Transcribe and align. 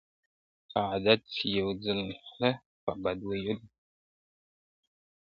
که 0.69 0.77
عادت 0.87 1.21
سي 1.33 1.47
یو 1.59 1.69
ځل 1.83 1.99
خوله 2.23 2.51
په 2.83 2.91
بد 3.03 3.19
ویلو 3.27 3.55
` 3.63 3.67